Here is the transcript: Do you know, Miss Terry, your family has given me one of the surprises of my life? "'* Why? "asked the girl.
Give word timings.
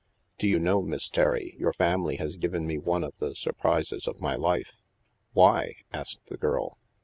Do 0.39 0.47
you 0.47 0.57
know, 0.57 0.81
Miss 0.81 1.07
Terry, 1.07 1.55
your 1.59 1.73
family 1.73 2.15
has 2.15 2.35
given 2.35 2.65
me 2.65 2.79
one 2.79 3.03
of 3.03 3.13
the 3.19 3.35
surprises 3.35 4.07
of 4.07 4.19
my 4.19 4.33
life? 4.33 4.73
"'* 5.17 5.33
Why? 5.33 5.75
"asked 5.93 6.25
the 6.25 6.37
girl. 6.37 6.79